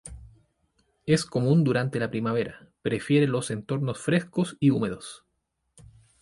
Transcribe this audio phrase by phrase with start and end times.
[1.05, 5.25] Es común durante la primavera, prefiere los entornos frescos y húmedos.